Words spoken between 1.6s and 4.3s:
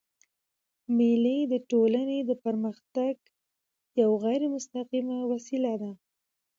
ټولني د پرمختګ یوه